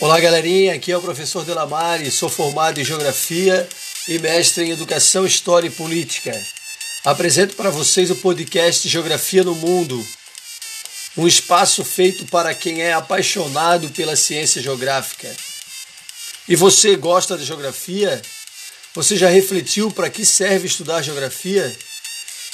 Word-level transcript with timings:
Olá, 0.00 0.18
galerinha. 0.18 0.74
Aqui 0.74 0.90
é 0.90 0.96
o 0.96 1.02
professor 1.02 1.44
Delamare. 1.44 2.10
Sou 2.10 2.28
formado 2.28 2.80
em 2.80 2.84
Geografia 2.84 3.68
e 4.08 4.18
mestre 4.18 4.64
em 4.64 4.70
Educação, 4.70 5.24
História 5.24 5.68
e 5.68 5.70
Política. 5.70 6.32
Apresento 7.04 7.54
para 7.54 7.70
vocês 7.70 8.10
o 8.10 8.16
podcast 8.16 8.88
Geografia 8.88 9.44
no 9.44 9.54
Mundo, 9.54 10.04
um 11.16 11.28
espaço 11.28 11.84
feito 11.84 12.24
para 12.26 12.54
quem 12.54 12.80
é 12.80 12.92
apaixonado 12.92 13.90
pela 13.90 14.16
ciência 14.16 14.60
geográfica. 14.60 15.32
E 16.48 16.56
você 16.56 16.96
gosta 16.96 17.36
de 17.36 17.44
geografia? 17.44 18.20
Você 18.94 19.16
já 19.16 19.28
refletiu 19.28 19.90
para 19.90 20.10
que 20.10 20.24
serve 20.24 20.66
estudar 20.66 21.02
geografia? 21.02 21.72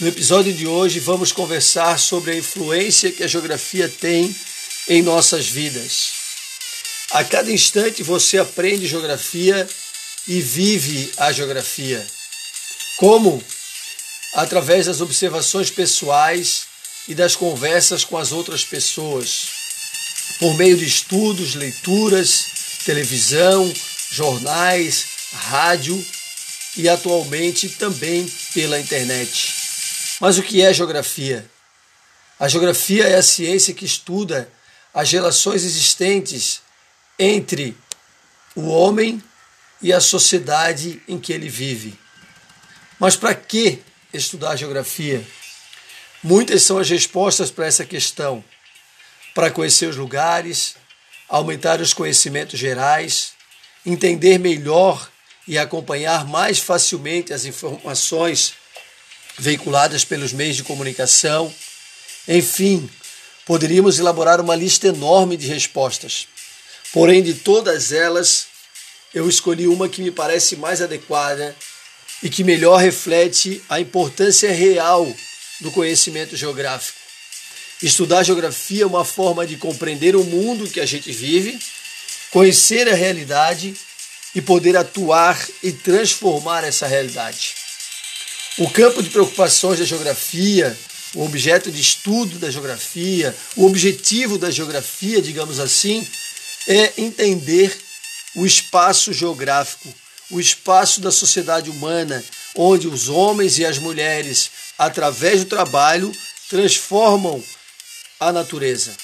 No 0.00 0.08
episódio 0.08 0.52
de 0.52 0.66
hoje 0.66 0.98
vamos 0.98 1.30
conversar 1.30 1.98
sobre 1.98 2.30
a 2.30 2.36
influência 2.36 3.12
que 3.12 3.22
a 3.22 3.28
geografia 3.28 3.88
tem 3.88 4.34
em 4.88 5.02
nossas 5.02 5.46
vidas. 5.46 6.23
A 7.14 7.22
cada 7.22 7.52
instante 7.52 8.02
você 8.02 8.38
aprende 8.38 8.88
geografia 8.88 9.68
e 10.26 10.40
vive 10.40 11.12
a 11.16 11.30
geografia. 11.30 12.04
Como? 12.96 13.40
Através 14.34 14.86
das 14.86 15.00
observações 15.00 15.70
pessoais 15.70 16.64
e 17.06 17.14
das 17.14 17.36
conversas 17.36 18.02
com 18.02 18.18
as 18.18 18.32
outras 18.32 18.64
pessoas, 18.64 19.46
por 20.40 20.54
meio 20.56 20.76
de 20.76 20.86
estudos, 20.86 21.54
leituras, 21.54 22.46
televisão, 22.84 23.72
jornais, 24.10 25.06
rádio 25.34 26.04
e 26.76 26.88
atualmente 26.88 27.68
também 27.68 28.28
pela 28.52 28.80
internet. 28.80 29.54
Mas 30.18 30.36
o 30.36 30.42
que 30.42 30.62
é 30.62 30.74
geografia? 30.74 31.48
A 32.40 32.48
geografia 32.48 33.04
é 33.04 33.14
a 33.14 33.22
ciência 33.22 33.72
que 33.72 33.84
estuda 33.84 34.50
as 34.92 35.12
relações 35.12 35.62
existentes 35.62 36.63
entre 37.18 37.76
o 38.54 38.68
homem 38.68 39.22
e 39.80 39.92
a 39.92 40.00
sociedade 40.00 41.02
em 41.06 41.18
que 41.18 41.32
ele 41.32 41.48
vive. 41.48 41.98
Mas 42.98 43.16
para 43.16 43.34
que 43.34 43.82
estudar 44.12 44.56
geografia? 44.56 45.26
Muitas 46.22 46.62
são 46.62 46.78
as 46.78 46.88
respostas 46.88 47.50
para 47.50 47.66
essa 47.66 47.84
questão. 47.84 48.42
Para 49.34 49.50
conhecer 49.50 49.86
os 49.86 49.96
lugares, 49.96 50.76
aumentar 51.28 51.80
os 51.80 51.92
conhecimentos 51.92 52.58
gerais, 52.58 53.32
entender 53.84 54.38
melhor 54.38 55.10
e 55.46 55.58
acompanhar 55.58 56.26
mais 56.26 56.58
facilmente 56.58 57.32
as 57.32 57.44
informações 57.44 58.54
veiculadas 59.38 60.04
pelos 60.04 60.32
meios 60.32 60.56
de 60.56 60.62
comunicação. 60.62 61.52
Enfim, 62.26 62.88
poderíamos 63.44 63.98
elaborar 63.98 64.40
uma 64.40 64.54
lista 64.56 64.88
enorme 64.88 65.36
de 65.36 65.46
respostas. 65.46 66.28
Porém, 66.94 67.24
de 67.24 67.34
todas 67.34 67.90
elas, 67.90 68.46
eu 69.12 69.28
escolhi 69.28 69.66
uma 69.66 69.88
que 69.88 70.00
me 70.00 70.12
parece 70.12 70.54
mais 70.54 70.80
adequada 70.80 71.54
e 72.22 72.30
que 72.30 72.44
melhor 72.44 72.76
reflete 72.76 73.60
a 73.68 73.80
importância 73.80 74.52
real 74.52 75.04
do 75.60 75.72
conhecimento 75.72 76.36
geográfico. 76.36 76.96
Estudar 77.82 78.22
geografia 78.22 78.84
é 78.84 78.86
uma 78.86 79.04
forma 79.04 79.44
de 79.44 79.56
compreender 79.56 80.14
o 80.14 80.22
mundo 80.22 80.70
que 80.70 80.78
a 80.78 80.86
gente 80.86 81.10
vive, 81.10 81.58
conhecer 82.30 82.88
a 82.88 82.94
realidade 82.94 83.74
e 84.32 84.40
poder 84.40 84.76
atuar 84.76 85.36
e 85.64 85.72
transformar 85.72 86.62
essa 86.62 86.86
realidade. 86.86 87.56
O 88.56 88.70
campo 88.70 89.02
de 89.02 89.10
preocupações 89.10 89.80
da 89.80 89.84
geografia, 89.84 90.78
o 91.12 91.24
objeto 91.24 91.72
de 91.72 91.80
estudo 91.80 92.38
da 92.38 92.52
geografia, 92.52 93.34
o 93.56 93.66
objetivo 93.66 94.38
da 94.38 94.48
geografia, 94.48 95.20
digamos 95.20 95.58
assim, 95.58 96.06
é 96.66 96.92
entender 96.96 97.76
o 98.34 98.46
espaço 98.46 99.12
geográfico, 99.12 99.92
o 100.30 100.40
espaço 100.40 101.00
da 101.00 101.10
sociedade 101.10 101.70
humana, 101.70 102.24
onde 102.54 102.88
os 102.88 103.08
homens 103.08 103.58
e 103.58 103.64
as 103.64 103.78
mulheres, 103.78 104.50
através 104.78 105.40
do 105.40 105.50
trabalho, 105.50 106.12
transformam 106.48 107.42
a 108.18 108.32
natureza. 108.32 108.96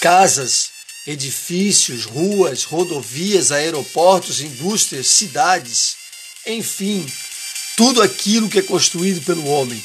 Casas, 0.00 0.70
edifícios, 1.06 2.04
ruas, 2.04 2.64
rodovias, 2.64 3.52
aeroportos, 3.52 4.40
indústrias, 4.40 5.08
cidades, 5.08 5.96
enfim, 6.46 7.06
tudo 7.76 8.02
aquilo 8.02 8.48
que 8.48 8.60
é 8.60 8.62
construído 8.62 9.24
pelo 9.24 9.46
homem. 9.46 9.82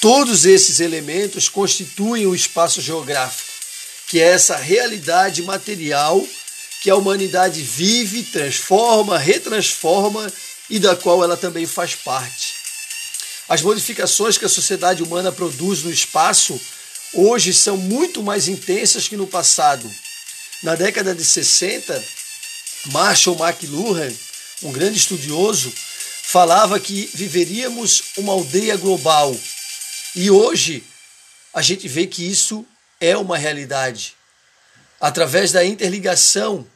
Todos 0.00 0.44
esses 0.44 0.80
elementos 0.80 1.48
constituem 1.48 2.26
o 2.26 2.34
espaço 2.34 2.80
geográfico 2.80 3.53
que 4.14 4.20
é 4.20 4.28
essa 4.28 4.54
realidade 4.54 5.42
material 5.42 6.24
que 6.80 6.88
a 6.88 6.94
humanidade 6.94 7.60
vive, 7.60 8.22
transforma, 8.22 9.18
retransforma 9.18 10.32
e 10.70 10.78
da 10.78 10.94
qual 10.94 11.24
ela 11.24 11.36
também 11.36 11.66
faz 11.66 11.96
parte. 11.96 12.54
As 13.48 13.60
modificações 13.60 14.38
que 14.38 14.44
a 14.44 14.48
sociedade 14.48 15.02
humana 15.02 15.32
produz 15.32 15.82
no 15.82 15.90
espaço 15.90 16.60
hoje 17.12 17.52
são 17.52 17.76
muito 17.76 18.22
mais 18.22 18.46
intensas 18.46 19.08
que 19.08 19.16
no 19.16 19.26
passado. 19.26 19.90
Na 20.62 20.76
década 20.76 21.12
de 21.12 21.24
60, 21.24 22.00
Marshall 22.92 23.36
McLuhan, 23.36 24.12
um 24.62 24.70
grande 24.70 24.96
estudioso, 24.96 25.72
falava 26.22 26.78
que 26.78 27.10
viveríamos 27.14 28.04
uma 28.16 28.32
aldeia 28.32 28.76
global. 28.76 29.36
E 30.14 30.30
hoje 30.30 30.84
a 31.52 31.60
gente 31.60 31.88
vê 31.88 32.06
que 32.06 32.22
isso 32.22 32.64
é 33.04 33.16
uma 33.16 33.36
realidade. 33.36 34.16
Através 35.00 35.52
da 35.52 35.64
interligação, 35.64 36.66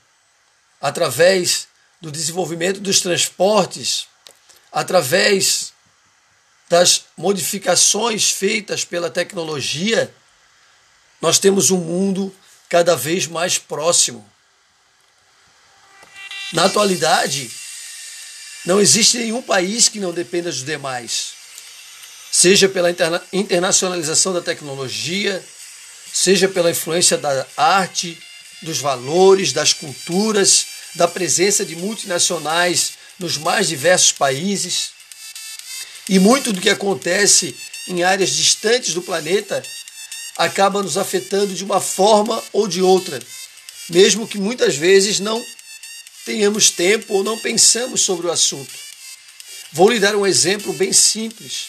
através 0.80 1.68
do 2.00 2.10
desenvolvimento 2.10 2.80
dos 2.80 3.00
transportes, 3.00 4.06
através 4.70 5.72
das 6.68 7.04
modificações 7.16 8.30
feitas 8.30 8.84
pela 8.84 9.10
tecnologia, 9.10 10.14
nós 11.20 11.38
temos 11.38 11.70
um 11.70 11.78
mundo 11.78 12.34
cada 12.68 12.94
vez 12.94 13.26
mais 13.26 13.58
próximo. 13.58 14.28
Na 16.52 16.64
atualidade, 16.64 17.50
não 18.64 18.80
existe 18.80 19.18
nenhum 19.18 19.42
país 19.42 19.88
que 19.88 19.98
não 19.98 20.12
dependa 20.12 20.50
dos 20.50 20.62
demais, 20.64 21.32
seja 22.30 22.68
pela 22.68 22.90
interna 22.90 23.22
internacionalização 23.32 24.32
da 24.32 24.42
tecnologia, 24.42 25.44
seja 26.20 26.48
pela 26.48 26.72
influência 26.72 27.16
da 27.16 27.46
arte, 27.56 28.18
dos 28.62 28.78
valores, 28.78 29.52
das 29.52 29.72
culturas, 29.72 30.66
da 30.96 31.06
presença 31.06 31.64
de 31.64 31.76
multinacionais 31.76 32.94
nos 33.20 33.36
mais 33.38 33.68
diversos 33.68 34.10
países. 34.10 34.90
E 36.08 36.18
muito 36.18 36.52
do 36.52 36.60
que 36.60 36.70
acontece 36.70 37.54
em 37.86 38.02
áreas 38.02 38.30
distantes 38.30 38.94
do 38.94 39.02
planeta 39.02 39.62
acaba 40.36 40.82
nos 40.82 40.98
afetando 40.98 41.54
de 41.54 41.62
uma 41.62 41.80
forma 41.80 42.42
ou 42.52 42.66
de 42.66 42.82
outra, 42.82 43.20
mesmo 43.88 44.26
que 44.26 44.38
muitas 44.38 44.74
vezes 44.74 45.20
não 45.20 45.40
tenhamos 46.24 46.68
tempo 46.68 47.14
ou 47.14 47.22
não 47.22 47.38
pensamos 47.38 48.00
sobre 48.00 48.26
o 48.26 48.32
assunto. 48.32 48.74
Vou 49.72 49.88
lhe 49.88 50.00
dar 50.00 50.16
um 50.16 50.26
exemplo 50.26 50.72
bem 50.72 50.92
simples. 50.92 51.68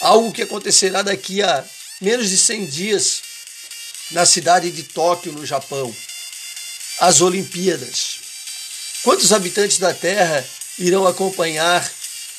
Algo 0.00 0.32
que 0.32 0.42
acontecerá 0.42 1.02
daqui 1.02 1.42
a 1.42 1.64
menos 2.00 2.30
de 2.30 2.38
100 2.38 2.66
dias 2.66 3.27
na 4.10 4.24
cidade 4.24 4.70
de 4.70 4.82
Tóquio, 4.82 5.32
no 5.32 5.44
Japão. 5.44 5.94
As 7.00 7.20
Olimpíadas. 7.20 8.18
Quantos 9.02 9.32
habitantes 9.32 9.78
da 9.78 9.94
Terra 9.94 10.44
irão 10.78 11.06
acompanhar 11.06 11.88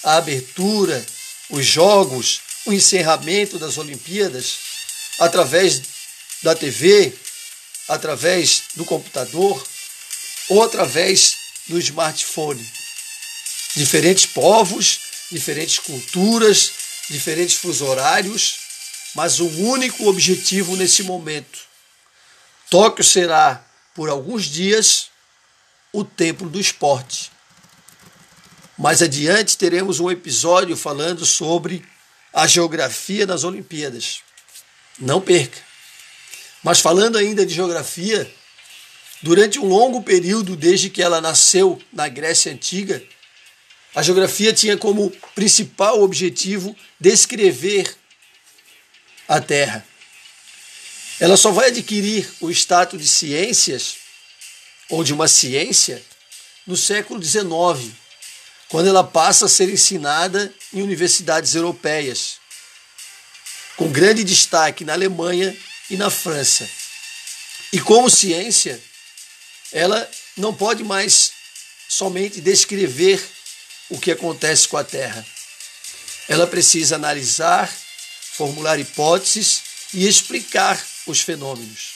a 0.04 0.18
abertura, 0.18 1.06
os 1.50 1.66
jogos, 1.66 2.42
o 2.66 2.74
encerramento 2.74 3.58
das 3.58 3.78
Olimpíadas 3.78 4.58
através 5.20 5.82
da 6.42 6.56
TV, 6.56 7.14
através 7.88 8.64
do 8.76 8.86
computador 8.86 9.66
ou 10.50 10.64
através 10.64 11.36
do 11.68 11.80
smartphone? 11.80 12.66
Diferentes 13.76 14.26
povos, 14.26 15.00
diferentes 15.32 15.80
culturas, 15.80 16.72
diferentes 17.10 17.56
fuso 17.56 17.86
horários 17.86 18.69
mas 19.16 19.40
um 19.40 19.68
único 19.68 20.08
objetivo 20.08 20.76
nesse 20.76 21.04
momento. 21.04 21.60
Tóquio 22.70 23.04
será, 23.04 23.66
por 23.96 24.10
alguns 24.10 24.46
dias, 24.46 25.10
o 25.92 26.04
templo 26.04 26.50
do 26.50 26.60
esporte. 26.60 27.32
Mais 28.78 29.02
adiante 29.02 29.58
teremos 29.58 30.00
um 30.00 30.10
episódio 30.10 30.78
falando 30.78 31.26
sobre 31.26 31.84
a 32.34 32.48
geografia 32.48 33.26
das 33.26 33.44
Olimpíadas. 33.44 34.22
Não 35.00 35.20
perca. 35.20 35.58
Mas 36.64 36.80
falando 36.80 37.18
ainda 37.18 37.46
de 37.46 37.54
geografia, 37.54 38.32
durante 39.22 39.60
um 39.60 39.68
longo 39.68 40.04
período 40.04 40.56
desde 40.56 40.90
que 40.90 41.02
ela 41.02 41.20
nasceu 41.20 41.82
na 41.92 42.08
Grécia 42.08 42.52
Antiga, 42.52 43.02
a 43.96 44.04
geografia 44.04 44.54
tinha 44.54 44.78
como 44.78 45.12
principal 45.34 46.02
objetivo 46.02 46.76
descrever 47.00 47.96
a 49.30 49.40
terra. 49.40 49.86
ela 51.20 51.38
só 51.38 51.52
vai 51.52 51.68
adquirir 51.68 52.28
o 52.42 52.50
status 52.50 53.00
de 53.00 53.08
ciências 53.08 53.98
ou 54.90 55.04
de 55.04 55.14
uma 55.14 55.28
ciência 55.28 56.04
no 56.66 56.76
século 56.76 57.24
XIX, 57.24 57.94
quando 58.70 58.88
ela 58.88 59.04
passa 59.04 59.46
a 59.46 59.50
ser 59.50 59.70
ensinada 59.70 60.52
em 60.74 60.82
universidades 60.82 61.54
europeias, 61.54 62.38
com 63.78 63.92
grande 63.92 64.24
destaque 64.24 64.84
na 64.84 64.94
Alemanha 64.94 65.56
e 65.92 65.96
na 65.96 66.10
França. 66.10 66.68
E 67.72 67.80
como 67.80 68.10
ciência, 68.10 68.82
ela 69.72 70.10
não 70.36 70.54
pode 70.54 70.84
mais 70.84 71.32
somente 71.88 72.42
descrever 72.42 73.24
o 73.90 74.00
que 74.00 74.12
acontece 74.12 74.68
com 74.68 74.78
a 74.78 74.84
Terra. 74.84 75.24
Ela 76.28 76.48
precisa 76.48 76.96
analisar, 76.96 77.72
formular 78.40 78.80
hipóteses 78.80 79.62
e 79.94 80.08
explicar 80.08 80.82
os 81.06 81.20
fenômenos. 81.20 81.90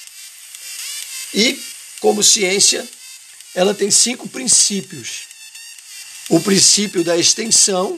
E, 1.33 1.57
como 2.01 2.21
ciência, 2.21 2.85
ela 3.55 3.73
tem 3.73 3.89
cinco 3.89 4.27
princípios. 4.27 5.21
O 6.27 6.41
princípio 6.41 7.01
da 7.01 7.15
extensão, 7.15 7.97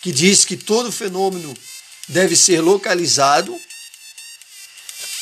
que 0.00 0.10
diz 0.10 0.42
que 0.46 0.56
todo 0.56 0.90
fenômeno 0.90 1.54
deve 2.08 2.34
ser 2.34 2.62
localizado. 2.62 3.54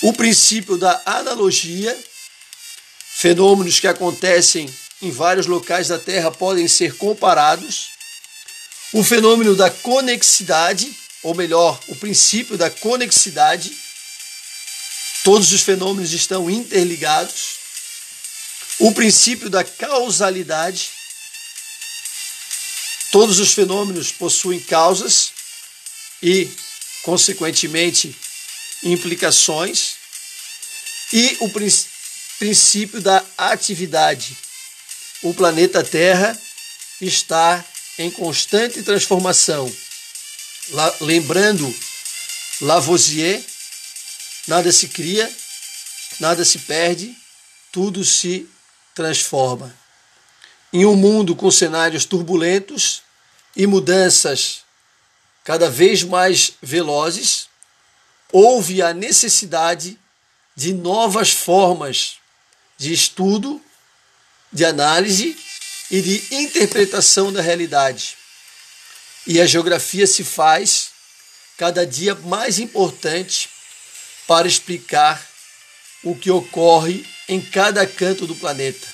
O 0.03 0.13
princípio 0.13 0.77
da 0.77 1.03
analogia, 1.05 1.93
fenômenos 3.17 3.81
que 3.81 3.89
acontecem 3.89 4.73
em 5.01 5.11
vários 5.11 5.47
locais 5.47 5.89
da 5.89 5.99
Terra 5.99 6.31
podem 6.31 6.69
ser 6.69 6.97
comparados. 6.97 7.89
O 8.93 9.03
fenômeno 9.03 9.57
da 9.57 9.71
conexidade, 9.71 11.03
ou 11.23 11.35
melhor, 11.35 11.81
o 11.89 11.97
princípio 11.97 12.57
da 12.59 12.69
conexidade. 12.69 13.73
Todos 15.23 15.53
os 15.53 15.63
fenômenos 15.63 16.13
estão 16.13 16.51
interligados. 16.51 17.57
O 18.79 18.93
princípio 18.93 19.49
da 19.49 19.63
causalidade. 19.63 20.91
Todos 23.13 23.39
os 23.39 23.53
fenômenos 23.53 24.11
possuem 24.11 24.59
causas 24.59 25.33
e, 26.23 26.51
consequentemente, 27.03 28.17
implicações. 28.83 29.95
E 31.13 31.37
o 31.41 31.51
princípio 32.39 33.01
da 33.01 33.25
atividade, 33.37 34.37
o 35.23 35.35
planeta 35.35 35.85
Terra 35.85 36.37
está 37.01 37.65
em 37.99 38.11
constante 38.11 38.83
transformação. 38.83 39.71
Lembrando 41.01 41.75
Lavoisier, 42.61 43.45
nada 44.49 44.73
se 44.73 44.89
cria, 44.89 45.31
nada 46.19 46.45
se 46.45 46.61
perde, 46.61 47.15
tudo 47.71 48.05
se 48.05 48.49
transforma. 48.95 49.75
Em 50.73 50.87
um 50.87 50.97
mundo 50.97 51.37
com 51.37 51.51
cenários 51.51 52.05
turbulentos 52.05 53.03
e 53.55 53.67
mudanças 53.67 54.63
cada 55.45 55.69
vez 55.69 56.03
mais 56.03 56.53
velozes, 56.63 57.49
houve 58.31 58.81
a 58.81 58.95
necessidade 58.95 59.99
de 60.57 60.73
novas 60.73 61.31
formas 61.31 62.17
de 62.79 62.93
estudo 62.93 63.61
de 64.51 64.65
análise 64.65 65.37
e 65.91 66.01
de 66.01 66.35
interpretação 66.35 67.33
da 67.33 67.43
realidade. 67.43 68.22
E 69.27 69.41
a 69.41 69.47
geografia 69.47 70.07
se 70.07 70.25
faz 70.25 70.91
cada 71.57 71.87
dia 71.87 72.15
mais 72.15 72.59
importante 72.59 73.49
para 74.27 74.49
explicar 74.49 75.25
o 76.03 76.17
que 76.17 76.31
ocorre 76.31 77.07
em 77.29 77.41
cada 77.41 77.87
canto 77.87 78.27
do 78.27 78.35
planeta. 78.35 78.87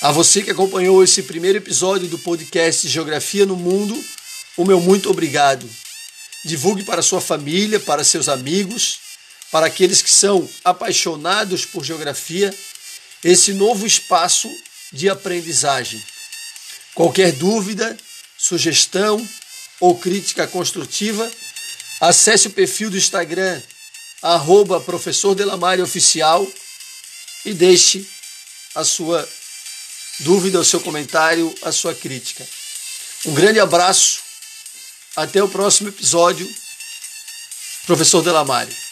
A 0.00 0.12
você 0.12 0.42
que 0.42 0.50
acompanhou 0.50 1.02
esse 1.02 1.22
primeiro 1.24 1.58
episódio 1.58 2.08
do 2.08 2.18
podcast 2.18 2.88
Geografia 2.88 3.44
no 3.46 3.56
Mundo, 3.56 4.00
o 4.56 4.64
meu 4.64 4.80
muito 4.80 5.10
obrigado. 5.10 5.68
Divulgue 6.44 6.84
para 6.84 7.02
sua 7.02 7.20
família, 7.20 7.80
para 7.80 8.04
seus 8.04 8.28
amigos, 8.28 8.98
para 9.50 9.66
aqueles 9.66 10.02
que 10.02 10.10
são 10.10 10.48
apaixonados 10.64 11.64
por 11.64 11.84
geografia 11.84 12.54
esse 13.24 13.52
novo 13.52 13.86
espaço 13.86 14.48
de 14.92 15.08
aprendizagem. 15.08 16.02
Qualquer 16.94 17.32
dúvida, 17.32 17.96
sugestão 18.38 19.28
ou 19.80 19.98
crítica 19.98 20.46
construtiva, 20.46 21.30
acesse 22.00 22.46
o 22.46 22.52
perfil 22.52 22.90
do 22.90 22.96
Instagram, 22.96 23.60
arroba 24.22 24.80
professor 24.80 25.34
Delamare 25.34 25.82
Oficial 25.82 26.46
e 27.44 27.52
deixe 27.52 28.06
a 28.74 28.84
sua 28.84 29.28
dúvida, 30.20 30.60
o 30.60 30.64
seu 30.64 30.80
comentário, 30.80 31.52
a 31.62 31.72
sua 31.72 31.94
crítica. 31.94 32.46
Um 33.26 33.34
grande 33.34 33.58
abraço, 33.58 34.20
até 35.16 35.42
o 35.42 35.48
próximo 35.48 35.88
episódio, 35.88 36.48
professor 37.86 38.22
Delamare. 38.22 38.87